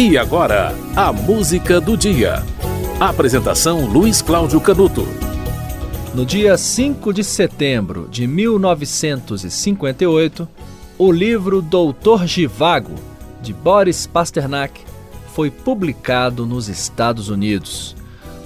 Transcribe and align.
E 0.00 0.16
agora, 0.16 0.72
a 0.94 1.12
música 1.12 1.80
do 1.80 1.96
dia. 1.96 2.44
Apresentação 3.00 3.84
Luiz 3.84 4.22
Cláudio 4.22 4.60
Canuto. 4.60 5.04
No 6.14 6.24
dia 6.24 6.56
5 6.56 7.12
de 7.12 7.24
setembro 7.24 8.06
de 8.08 8.24
1958, 8.24 10.48
o 10.96 11.10
livro 11.10 11.60
Doutor 11.60 12.28
Givago, 12.28 12.94
de 13.42 13.52
Boris 13.52 14.06
Pasternak, 14.06 14.82
foi 15.34 15.50
publicado 15.50 16.46
nos 16.46 16.68
Estados 16.68 17.28
Unidos. 17.28 17.96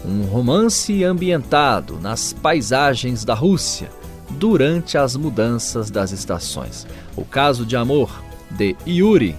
Um 0.07 0.23
romance 0.23 1.05
ambientado 1.05 1.99
nas 2.01 2.33
paisagens 2.33 3.27
da 3.27 3.35
Rússia 3.35 3.91
durante 4.31 4.97
as 4.97 5.17
mudanças 5.17 5.91
das 5.91 6.13
estações. 6.13 6.87
O 7.15 7.27
caso 7.27 7.67
de 7.67 7.77
amor 7.77 8.23
de 8.51 8.75
Yuri 8.87 9.37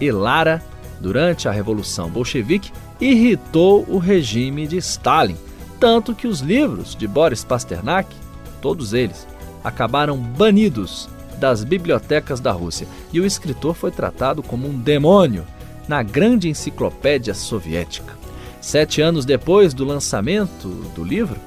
e 0.00 0.12
Lara 0.12 0.62
durante 1.06 1.48
a 1.48 1.52
Revolução 1.52 2.10
Bolchevique 2.10 2.72
irritou 3.00 3.86
o 3.88 3.96
regime 3.96 4.66
de 4.66 4.76
Stalin, 4.78 5.36
tanto 5.78 6.12
que 6.12 6.26
os 6.26 6.40
livros 6.40 6.96
de 6.96 7.06
Boris 7.06 7.44
Pasternak, 7.44 8.12
todos 8.60 8.92
eles, 8.92 9.24
acabaram 9.62 10.18
banidos 10.18 11.08
das 11.38 11.62
bibliotecas 11.62 12.40
da 12.40 12.50
Rússia 12.50 12.88
e 13.12 13.20
o 13.20 13.24
escritor 13.24 13.72
foi 13.72 13.92
tratado 13.92 14.42
como 14.42 14.66
um 14.66 14.76
demônio 14.76 15.44
na 15.86 16.02
grande 16.02 16.48
enciclopédia 16.48 17.34
soviética. 17.34 18.14
Sete 18.60 19.00
anos 19.00 19.24
depois 19.24 19.72
do 19.72 19.84
lançamento 19.84 20.66
do 20.92 21.04
livro, 21.04 21.38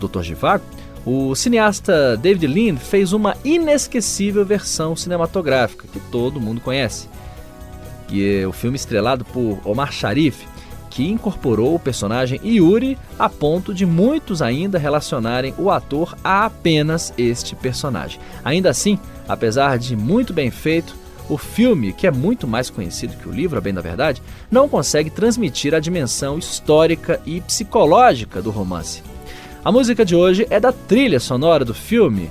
Dr. 0.00 0.22
Givago, 0.22 0.64
o 1.04 1.34
cineasta 1.34 2.16
David 2.16 2.46
Lean 2.46 2.76
fez 2.78 3.12
uma 3.12 3.36
inesquecível 3.44 4.42
versão 4.42 4.96
cinematográfica 4.96 5.86
que 5.86 6.00
todo 6.00 6.40
mundo 6.40 6.62
conhece 6.62 7.19
e 8.10 8.40
é 8.42 8.46
o 8.46 8.52
filme 8.52 8.76
estrelado 8.76 9.24
por 9.24 9.60
Omar 9.64 9.92
Sharif, 9.92 10.46
que 10.90 11.08
incorporou 11.08 11.74
o 11.74 11.78
personagem 11.78 12.40
Yuri 12.44 12.98
a 13.18 13.28
ponto 13.28 13.72
de 13.72 13.86
muitos 13.86 14.42
ainda 14.42 14.78
relacionarem 14.78 15.54
o 15.56 15.70
ator 15.70 16.16
a 16.22 16.44
apenas 16.44 17.14
este 17.16 17.54
personagem. 17.54 18.20
Ainda 18.44 18.68
assim, 18.68 18.98
apesar 19.28 19.78
de 19.78 19.94
muito 19.94 20.32
bem 20.32 20.50
feito, 20.50 20.96
o 21.28 21.38
filme, 21.38 21.92
que 21.92 22.08
é 22.08 22.10
muito 22.10 22.46
mais 22.48 22.68
conhecido 22.68 23.16
que 23.16 23.28
o 23.28 23.32
livro, 23.32 23.56
a 23.56 23.60
bem 23.60 23.72
da 23.72 23.80
verdade, 23.80 24.20
não 24.50 24.68
consegue 24.68 25.10
transmitir 25.10 25.72
a 25.74 25.78
dimensão 25.78 26.36
histórica 26.38 27.20
e 27.24 27.40
psicológica 27.40 28.42
do 28.42 28.50
romance. 28.50 29.00
A 29.64 29.70
música 29.70 30.04
de 30.04 30.16
hoje 30.16 30.46
é 30.50 30.58
da 30.58 30.72
trilha 30.72 31.20
sonora 31.20 31.64
do 31.64 31.72
filme, 31.72 32.30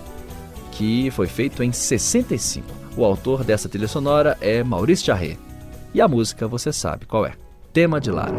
que 0.72 1.10
foi 1.12 1.28
feito 1.28 1.64
em 1.64 1.72
65. 1.72 2.68
O 2.98 3.06
autor 3.06 3.46
dessa 3.46 3.70
trilha 3.70 3.88
sonora 3.88 4.38
é 4.42 4.62
Maurice 4.64 5.06
Jarret. 5.06 5.49
E 5.94 6.02
a 6.02 6.08
música 6.08 6.48
você 6.48 6.72
sabe 6.72 7.06
qual 7.06 7.26
é. 7.26 7.34
Tema 7.74 8.00
de 8.00 8.12
Lara. 8.12 8.34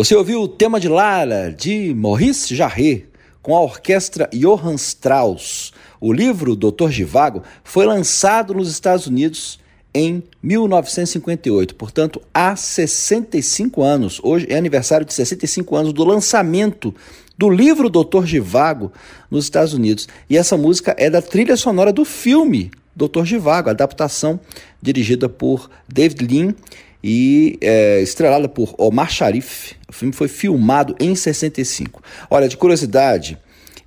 Você 0.00 0.16
ouviu 0.16 0.40
o 0.40 0.48
tema 0.48 0.80
de 0.80 0.88
Lara, 0.88 1.52
de 1.52 1.92
Maurice 1.92 2.56
Jarret, 2.56 3.04
com 3.42 3.54
a 3.54 3.60
orquestra 3.60 4.30
Johann 4.32 4.76
Strauss. 4.76 5.74
O 6.00 6.10
livro 6.10 6.56
Doutor 6.56 6.90
Givago 6.90 7.42
foi 7.62 7.84
lançado 7.84 8.54
nos 8.54 8.70
Estados 8.70 9.06
Unidos 9.06 9.60
em 9.92 10.22
1958, 10.42 11.74
portanto, 11.74 12.18
há 12.32 12.56
65 12.56 13.82
anos. 13.82 14.18
Hoje 14.22 14.46
é 14.48 14.56
aniversário 14.56 15.04
de 15.04 15.12
65 15.12 15.76
anos 15.76 15.92
do 15.92 16.02
lançamento 16.02 16.94
do 17.36 17.50
livro 17.50 17.90
Doutor 17.90 18.26
Givago 18.26 18.90
nos 19.30 19.44
Estados 19.44 19.74
Unidos. 19.74 20.08
E 20.30 20.38
essa 20.38 20.56
música 20.56 20.96
é 20.96 21.10
da 21.10 21.20
trilha 21.20 21.58
sonora 21.58 21.92
do 21.92 22.06
filme 22.06 22.70
Doutor 22.96 23.26
Givago, 23.26 23.68
adaptação 23.68 24.40
dirigida 24.80 25.28
por 25.28 25.70
David 25.86 26.26
Lean 26.26 26.54
e 27.02 27.58
é, 27.60 28.00
estrelada 28.00 28.48
por 28.48 28.74
Omar 28.78 29.10
Sharif. 29.10 29.74
O 29.88 29.92
filme 29.92 30.12
foi 30.12 30.28
filmado 30.28 30.94
em 31.00 31.14
65. 31.14 32.02
Olha, 32.30 32.48
de 32.48 32.56
curiosidade, 32.56 33.38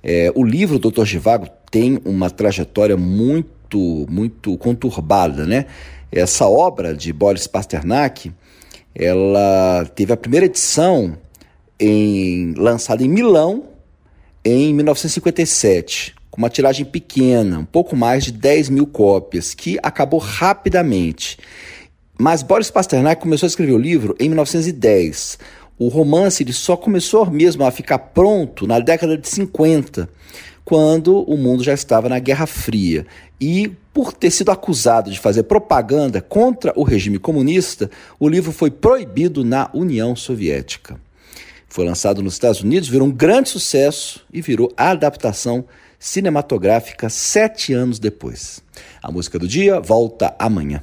é, 0.02 0.32
o 0.34 0.44
livro 0.44 0.78
Doutor 0.78 1.06
Givago 1.06 1.48
tem 1.70 2.00
uma 2.04 2.30
trajetória 2.30 2.96
muito, 2.96 4.06
muito 4.08 4.56
conturbada, 4.58 5.46
né? 5.46 5.66
Essa 6.10 6.46
obra 6.46 6.94
de 6.94 7.12
Boris 7.12 7.46
Pasternak, 7.46 8.32
ela 8.94 9.84
teve 9.94 10.12
a 10.12 10.16
primeira 10.16 10.46
edição 10.46 11.16
em, 11.78 12.54
lançada 12.56 13.02
em 13.02 13.08
Milão 13.08 13.64
em 14.44 14.74
1957, 14.74 16.14
com 16.30 16.38
uma 16.38 16.50
tiragem 16.50 16.84
pequena, 16.84 17.58
um 17.58 17.64
pouco 17.64 17.96
mais 17.96 18.24
de 18.24 18.32
10 18.32 18.68
mil 18.68 18.86
cópias, 18.86 19.54
que 19.54 19.78
acabou 19.82 20.20
rapidamente. 20.20 21.38
Mas 22.18 22.42
Boris 22.42 22.70
Pasternak 22.70 23.20
começou 23.20 23.46
a 23.46 23.48
escrever 23.48 23.72
o 23.72 23.78
livro 23.78 24.14
em 24.20 24.28
1910. 24.28 25.38
O 25.76 25.88
romance 25.88 26.42
ele 26.42 26.52
só 26.52 26.76
começou 26.76 27.28
mesmo 27.28 27.64
a 27.64 27.70
ficar 27.72 27.98
pronto 27.98 28.66
na 28.66 28.78
década 28.78 29.18
de 29.18 29.28
50, 29.28 30.08
quando 30.64 31.22
o 31.22 31.36
mundo 31.36 31.64
já 31.64 31.74
estava 31.74 32.08
na 32.08 32.20
Guerra 32.20 32.46
Fria. 32.46 33.04
E 33.40 33.72
por 33.92 34.12
ter 34.12 34.30
sido 34.30 34.52
acusado 34.52 35.10
de 35.10 35.18
fazer 35.18 35.42
propaganda 35.42 36.20
contra 36.20 36.72
o 36.76 36.84
regime 36.84 37.18
comunista, 37.18 37.90
o 38.18 38.28
livro 38.28 38.52
foi 38.52 38.70
proibido 38.70 39.44
na 39.44 39.68
União 39.74 40.14
Soviética. 40.14 41.00
Foi 41.68 41.84
lançado 41.84 42.22
nos 42.22 42.34
Estados 42.34 42.60
Unidos, 42.60 42.88
virou 42.88 43.08
um 43.08 43.12
grande 43.12 43.48
sucesso 43.48 44.24
e 44.32 44.40
virou 44.40 44.72
a 44.76 44.90
adaptação 44.90 45.64
cinematográfica 45.98 47.08
sete 47.08 47.72
anos 47.72 47.98
depois. 47.98 48.62
A 49.02 49.10
música 49.10 49.36
do 49.40 49.48
dia 49.48 49.80
volta 49.80 50.32
amanhã. 50.38 50.80